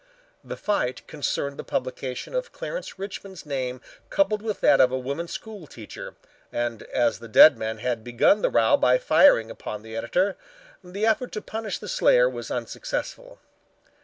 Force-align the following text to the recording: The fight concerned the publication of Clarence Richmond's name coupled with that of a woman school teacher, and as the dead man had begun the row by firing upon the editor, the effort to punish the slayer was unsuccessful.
The 0.43 0.57
fight 0.57 1.05
concerned 1.05 1.59
the 1.59 1.63
publication 1.63 2.33
of 2.33 2.51
Clarence 2.51 2.97
Richmond's 2.97 3.45
name 3.45 3.81
coupled 4.09 4.41
with 4.41 4.59
that 4.61 4.81
of 4.81 4.91
a 4.91 4.97
woman 4.97 5.27
school 5.27 5.67
teacher, 5.67 6.15
and 6.51 6.81
as 6.85 7.19
the 7.19 7.27
dead 7.27 7.55
man 7.55 7.77
had 7.77 8.03
begun 8.03 8.41
the 8.41 8.49
row 8.49 8.77
by 8.77 8.97
firing 8.97 9.51
upon 9.51 9.83
the 9.83 9.95
editor, 9.95 10.37
the 10.83 11.05
effort 11.05 11.31
to 11.33 11.41
punish 11.43 11.77
the 11.77 11.87
slayer 11.87 12.27
was 12.27 12.49
unsuccessful. 12.49 13.37